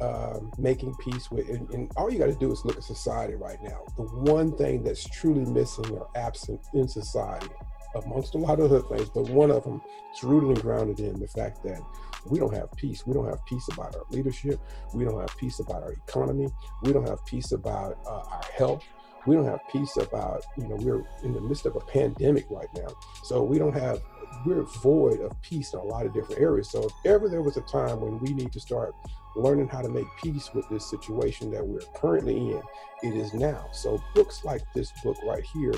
um, 0.00 0.50
making 0.58 0.94
peace 0.96 1.30
with, 1.30 1.48
and, 1.50 1.68
and 1.70 1.90
all 1.96 2.10
you 2.10 2.18
got 2.18 2.26
to 2.26 2.34
do 2.36 2.50
is 2.50 2.64
look 2.64 2.76
at 2.76 2.84
society 2.84 3.34
right 3.34 3.58
now. 3.62 3.84
The 3.96 4.04
one 4.04 4.56
thing 4.56 4.82
that's 4.82 5.06
truly 5.10 5.44
missing 5.44 5.90
or 5.90 6.08
absent 6.16 6.60
in 6.72 6.88
society, 6.88 7.50
amongst 7.94 8.34
a 8.34 8.38
lot 8.38 8.60
of 8.60 8.72
other 8.72 8.80
things, 8.80 9.10
but 9.10 9.28
one 9.28 9.50
of 9.50 9.64
them 9.64 9.82
is 10.14 10.22
rooted 10.22 10.50
and 10.50 10.62
grounded 10.62 11.00
in 11.00 11.18
the 11.18 11.28
fact 11.28 11.62
that 11.64 11.80
we 12.26 12.38
don't 12.38 12.54
have 12.54 12.70
peace. 12.76 13.06
We 13.06 13.12
don't 13.12 13.26
have 13.26 13.44
peace 13.44 13.66
about 13.72 13.94
our 13.96 14.04
leadership. 14.10 14.60
We 14.94 15.04
don't 15.04 15.20
have 15.20 15.36
peace 15.36 15.58
about 15.60 15.82
our 15.82 15.92
economy. 15.92 16.48
We 16.82 16.92
don't 16.92 17.08
have 17.08 17.24
peace 17.26 17.52
about 17.52 17.98
uh, 18.06 18.22
our 18.30 18.44
health. 18.56 18.84
We 19.26 19.34
don't 19.34 19.44
have 19.44 19.60
peace 19.70 19.96
about, 19.96 20.44
you 20.56 20.66
know, 20.66 20.76
we're 20.76 21.04
in 21.22 21.32
the 21.32 21.40
midst 21.40 21.66
of 21.66 21.76
a 21.76 21.80
pandemic 21.80 22.46
right 22.50 22.68
now. 22.74 22.88
So 23.24 23.42
we 23.42 23.58
don't 23.58 23.74
have, 23.74 24.00
we're 24.46 24.62
void 24.62 25.20
of 25.20 25.40
peace 25.42 25.72
in 25.74 25.80
a 25.80 25.82
lot 25.82 26.06
of 26.06 26.14
different 26.14 26.40
areas. 26.40 26.70
So 26.70 26.84
if 26.84 26.92
ever 27.04 27.28
there 27.28 27.42
was 27.42 27.56
a 27.56 27.62
time 27.62 28.00
when 28.00 28.18
we 28.20 28.32
need 28.32 28.52
to 28.52 28.60
start 28.60 28.94
learning 29.36 29.68
how 29.68 29.82
to 29.82 29.88
make 29.88 30.06
peace 30.22 30.52
with 30.54 30.68
this 30.68 30.88
situation 30.88 31.50
that 31.50 31.66
we're 31.66 31.80
currently 31.94 32.36
in, 32.36 32.62
it 33.02 33.14
is 33.14 33.34
now. 33.34 33.66
So 33.72 34.02
books 34.14 34.44
like 34.44 34.62
this 34.74 34.92
book 35.02 35.16
right 35.24 35.44
here, 35.54 35.74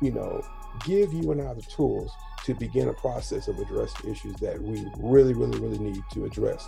you 0.00 0.12
know, 0.12 0.42
give 0.84 1.12
you 1.12 1.32
and 1.32 1.42
I 1.42 1.54
the 1.54 1.62
tools 1.62 2.12
to 2.44 2.54
begin 2.54 2.88
a 2.88 2.94
process 2.94 3.48
of 3.48 3.58
addressing 3.58 4.10
issues 4.10 4.34
that 4.36 4.60
we 4.60 4.86
really, 4.98 5.34
really, 5.34 5.58
really 5.58 5.78
need 5.78 6.02
to 6.12 6.24
address. 6.24 6.66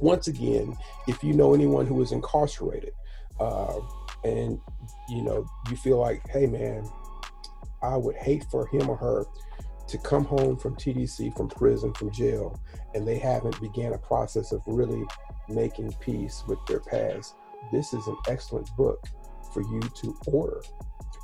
Once 0.00 0.28
again, 0.28 0.76
if 1.06 1.22
you 1.22 1.32
know 1.32 1.54
anyone 1.54 1.86
who 1.86 2.00
is 2.02 2.12
incarcerated, 2.12 2.92
uh, 3.40 3.80
and 4.24 4.60
you 5.08 5.22
know 5.22 5.46
you 5.70 5.76
feel 5.76 5.98
like, 5.98 6.26
hey 6.28 6.46
man, 6.46 6.88
I 7.82 7.96
would 7.96 8.16
hate 8.16 8.44
for 8.50 8.66
him 8.66 8.88
or 8.88 8.96
her 8.96 9.24
to 9.88 9.98
come 9.98 10.24
home 10.24 10.56
from 10.56 10.76
TDC, 10.76 11.36
from 11.36 11.48
prison, 11.48 11.92
from 11.94 12.10
jail, 12.10 12.58
and 12.94 13.06
they 13.06 13.18
haven't 13.18 13.60
began 13.60 13.92
a 13.92 13.98
process 13.98 14.52
of 14.52 14.62
really 14.66 15.04
making 15.48 15.92
peace 16.00 16.44
with 16.46 16.58
their 16.66 16.80
past. 16.80 17.34
This 17.70 17.92
is 17.92 18.06
an 18.06 18.16
excellent 18.28 18.74
book 18.76 19.04
for 19.52 19.62
you 19.62 19.80
to 19.80 20.16
order 20.28 20.62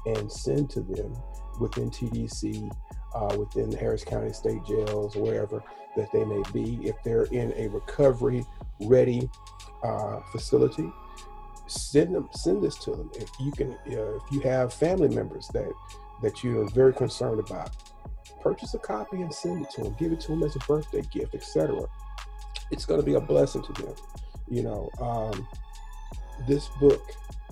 and 0.06 0.30
send 0.30 0.70
to 0.70 0.80
them 0.80 1.14
within 1.60 1.90
TDC, 1.90 2.70
uh, 3.14 3.36
within 3.38 3.70
the 3.70 3.76
Harris 3.76 4.04
County 4.04 4.32
State 4.32 4.64
Jails, 4.66 5.16
wherever 5.16 5.62
that 5.96 6.12
they 6.12 6.24
may 6.24 6.42
be. 6.52 6.86
If 6.86 6.96
they're 7.02 7.24
in 7.24 7.52
a 7.56 7.68
recovery 7.68 8.44
ready 8.80 9.28
uh, 9.82 10.20
facility, 10.32 10.90
send 11.68 12.14
them 12.14 12.28
send 12.32 12.62
this 12.62 12.76
to 12.78 12.92
them. 12.92 13.10
If 13.14 13.30
you 13.40 13.52
can, 13.52 13.72
uh, 13.72 14.16
if 14.16 14.22
you 14.32 14.40
have 14.40 14.72
family 14.72 15.08
members 15.08 15.48
that 15.48 15.70
that 16.22 16.42
you 16.42 16.60
are 16.60 16.68
very 16.70 16.92
concerned 16.92 17.40
about, 17.40 17.70
purchase 18.40 18.74
a 18.74 18.78
copy 18.78 19.22
and 19.22 19.32
send 19.32 19.64
it 19.64 19.70
to 19.70 19.84
them. 19.84 19.96
Give 19.98 20.12
it 20.12 20.20
to 20.20 20.28
them 20.28 20.42
as 20.42 20.56
a 20.56 20.60
birthday 20.60 21.02
gift, 21.12 21.34
etc. 21.34 21.82
It's 22.70 22.84
going 22.84 23.00
to 23.00 23.06
be 23.06 23.14
a 23.14 23.20
blessing 23.20 23.62
to 23.62 23.72
them. 23.82 23.94
You 24.48 24.62
know, 24.62 24.90
um, 25.00 25.46
this 26.46 26.68
book 26.80 27.02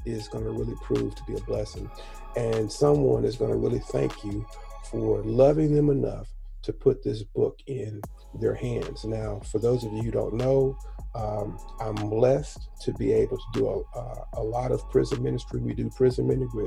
is 0.05 0.29
going 0.29 0.45
to 0.45 0.51
really 0.51 0.77
prove 0.83 1.15
to 1.15 1.25
be 1.25 1.35
a 1.35 1.41
blessing. 1.43 1.91
And 2.37 2.71
someone 2.71 3.25
is 3.25 3.37
going 3.37 3.51
to 3.51 3.57
really 3.57 3.79
thank 3.79 4.25
you 4.25 4.47
for 4.91 5.23
loving 5.23 5.75
them 5.75 5.91
enough 5.91 6.29
to 6.67 6.73
put 6.73 7.03
this 7.03 7.23
book 7.23 7.59
in 7.67 8.01
their 8.41 8.55
hands. 8.55 9.05
Now, 9.05 9.41
for 9.51 9.59
those 9.59 9.85
of 9.85 9.93
you 9.93 10.03
who 10.03 10.11
don't 10.11 10.35
know, 10.35 10.77
um, 11.15 11.59
I'm 11.81 11.95
blessed 11.95 12.69
to 12.83 12.93
be 12.95 13.13
able 13.13 13.39
to 13.39 13.45
do 13.55 13.69
a, 13.69 13.99
a, 13.99 14.25
a, 14.35 14.43
lot 14.43 14.71
of 14.71 14.89
prison 14.91 15.23
ministry. 15.23 15.61
We 15.61 15.73
do 15.73 15.89
prison 15.89 16.27
ministry 16.27 16.67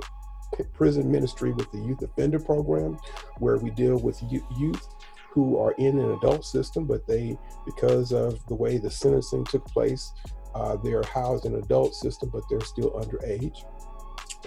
with 0.58 0.74
prison 0.74 1.12
ministry 1.12 1.52
with 1.52 1.72
the 1.72 1.78
youth 1.78 2.02
offender 2.02 2.40
program, 2.40 2.98
where 3.38 3.58
we 3.58 3.70
deal 3.70 4.00
with 4.00 4.20
youth 4.58 4.88
who 5.32 5.60
are 5.60 5.74
in 5.74 6.00
an 6.00 6.12
adult 6.14 6.44
system, 6.44 6.86
but 6.86 7.06
they, 7.06 7.38
because 7.66 8.12
of 8.12 8.44
the 8.48 8.56
way 8.56 8.78
the 8.78 8.90
sentencing 8.90 9.46
took 9.46 9.64
place, 9.68 10.12
uh, 10.56 10.76
they're 10.78 11.04
housed 11.04 11.46
in 11.46 11.54
an 11.54 11.62
adult 11.62 11.94
system, 11.94 12.30
but 12.34 12.42
they're 12.50 12.60
still 12.62 12.92
underage. 12.92 13.64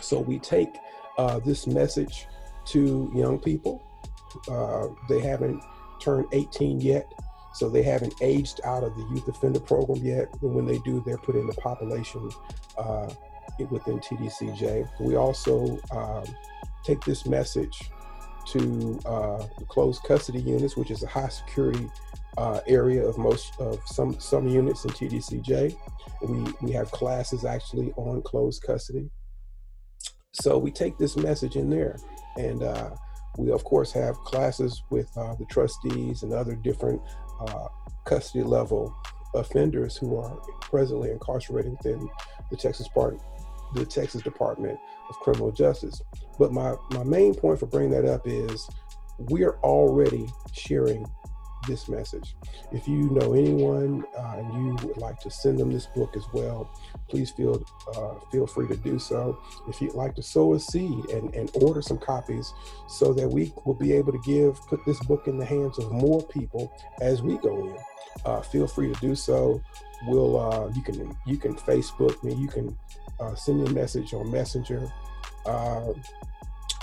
So 0.01 0.19
we 0.19 0.41
take 0.41 0.75
uh, 1.19 1.39
this 1.39 1.69
message 1.69 2.27
to 2.67 3.13
young 3.15 3.39
people. 3.39 3.83
Uh, 4.49 4.89
they 5.09 5.21
haven't 5.21 5.63
turned 6.01 6.27
18 6.33 6.81
yet, 6.81 7.13
so 7.55 7.69
they 7.69 7.83
haven't 7.83 8.15
aged 8.21 8.61
out 8.65 8.83
of 8.83 8.95
the 8.97 9.03
youth 9.11 9.29
offender 9.29 9.61
program 9.61 10.05
yet. 10.05 10.29
And 10.43 10.55
when 10.55 10.67
they 10.67 10.79
do, 10.79 11.03
they're 11.05 11.19
put 11.19 11.37
in 11.37 11.47
the 11.47 11.55
population 11.55 12.31
uh, 12.79 13.09
within 13.71 14.01
TDCJ. 14.01 14.89
We 15.01 15.17
also 15.17 15.79
um, 15.91 16.25
take 16.85 17.05
this 17.05 17.27
message 17.27 17.91
to 18.47 18.99
uh, 19.07 19.47
closed 19.69 20.03
custody 20.03 20.41
units, 20.41 20.77
which 20.77 20.91
is 20.91 21.03
a 21.03 21.07
high 21.07 21.29
security 21.29 21.89
uh, 22.39 22.61
area 22.67 23.05
of 23.07 23.19
most 23.19 23.53
of 23.61 23.81
some 23.87 24.19
some 24.19 24.49
units 24.49 24.85
in 24.85 24.91
TDCJ. 24.91 25.77
We 26.23 26.55
we 26.61 26.73
have 26.73 26.91
classes 26.91 27.45
actually 27.45 27.93
on 27.93 28.23
closed 28.23 28.63
custody. 28.63 29.11
So 30.33 30.57
we 30.57 30.71
take 30.71 30.97
this 30.97 31.17
message 31.17 31.57
in 31.57 31.69
there, 31.69 31.99
and 32.37 32.63
uh, 32.63 32.91
we 33.39 33.51
of 33.51 33.65
course 33.65 33.93
have 33.93 34.17
classes 34.19 34.83
with 34.91 35.17
uh, 35.17 35.35
the 35.35 35.45
trustees 35.47 36.23
and 36.23 36.33
other 36.33 36.55
different 36.55 37.01
uh, 37.41 37.69
custody 38.05 38.45
level 38.45 38.95
offenders 39.35 39.97
who 39.97 40.17
are 40.17 40.37
presently 40.61 41.11
incarcerated 41.11 41.73
within 41.73 42.09
the 42.51 42.57
Texas 42.57 42.89
part, 42.89 43.19
the 43.75 43.87
Texas 43.87 44.23
Department 44.23 44.79
of 45.09 45.17
Criminal 45.21 45.51
Justice. 45.51 46.03
But 46.39 46.53
my 46.53 46.75
my 46.91 47.05
main 47.05 47.35
point 47.35 47.59
for 47.59 47.67
bringing 47.67 47.91
that 47.93 48.05
up 48.05 48.23
is 48.27 48.69
we 49.31 49.45
are 49.45 49.59
already 49.61 50.29
sharing 50.53 51.07
this 51.67 51.89
message. 51.89 52.35
If 52.73 52.89
you 52.89 53.11
know 53.11 53.35
anyone 53.35 54.05
uh, 54.19 54.35
and 54.39 54.55
you 54.55 54.87
would 54.87 54.97
like 54.97 55.19
to 55.21 55.31
send 55.31 55.59
them 55.59 55.73
this 55.73 55.87
book 55.87 56.17
as 56.17 56.25
well, 56.33 56.71
please 57.09 57.31
feel 57.31 57.65
uh, 57.97 58.15
feel 58.31 58.47
free 58.47 58.69
to 58.69 58.77
do 58.77 58.99
so. 58.99 59.39
If 59.69 59.81
you'd 59.81 59.95
like 59.95 60.15
to 60.17 60.23
sow 60.23 60.55
a 60.55 60.61
seed 60.61 61.05
and, 61.11 61.35
and 61.35 61.51
order 61.55 61.83
some 61.83 61.99
copies 61.99 62.53
so 62.89 63.13
that 63.15 63.29
we 63.29 63.53
will 63.65 63.75
be 63.75 63.93
able 63.93 64.13
to 64.13 64.21
give, 64.25 64.61
put 64.67 64.85
this 64.85 65.01
book 65.05 65.29
in 65.29 65.39
the 65.39 65.45
hands 65.45 65.79
of 65.79 65.91
more 65.93 66.23
people 66.29 66.73
as 67.01 67.23
we 67.23 67.39
go 67.39 67.67
in, 67.67 67.77
uh, 68.25 68.41
feel 68.41 68.67
free 68.67 68.93
to 68.93 69.01
do 69.01 69.15
so. 69.15 69.61
We'll 70.07 70.39
uh, 70.39 70.69
you 70.75 70.83
can 70.83 71.17
you 71.27 71.37
can 71.37 71.55
Facebook 71.55 72.23
me, 72.25 72.35
you 72.35 72.49
can 72.49 72.77
uh, 73.21 73.35
send 73.35 73.63
me 73.63 73.71
a 73.71 73.73
message 73.73 74.15
on 74.15 74.31
Messenger. 74.31 74.91
Uh, 75.47 75.93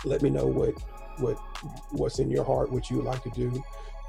let 0.06 0.22
me 0.22 0.30
know 0.30 0.46
what 0.46 0.74
what 1.20 1.38
what's 1.92 2.20
in 2.20 2.30
your 2.30 2.46
heart, 2.46 2.72
what 2.72 2.90
you 2.90 2.98
would 2.98 3.06
like 3.06 3.24
to 3.24 3.30
do 3.32 3.62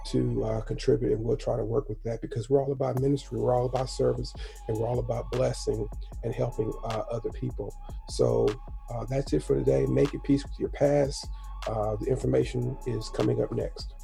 to 0.07 0.45
uh, 0.45 0.61
contribute, 0.63 1.13
and 1.13 1.23
we'll 1.23 1.37
try 1.37 1.57
to 1.57 1.65
work 1.65 1.89
with 1.89 2.03
that 2.05 2.21
because 2.21 2.49
we're 2.49 2.63
all 2.63 2.73
about 2.73 3.01
ministry, 3.01 3.39
we're 3.39 3.55
all 3.55 3.67
about 3.67 3.89
service, 3.91 4.33
and 4.69 4.77
we're 4.77 4.87
all 4.87 4.99
about 4.99 5.31
blessing 5.31 5.87
and 6.25 6.35
helping 6.35 6.73
uh, 6.85 7.03
other 7.11 7.31
people. 7.31 7.75
So 8.09 8.49
uh, 8.93 9.05
that's 9.09 9.33
it 9.33 9.43
for 9.43 9.57
today. 9.57 9.87
Make 9.87 10.15
it 10.15 10.23
peace 10.23 10.45
with 10.45 10.59
your 10.59 10.71
past. 10.71 11.27
Uh, 11.67 11.97
the 11.97 12.07
information 12.07 12.77
is 12.87 13.11
coming 13.11 13.43
up 13.43 13.53
next. 13.53 14.00